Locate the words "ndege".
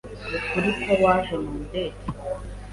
1.65-1.99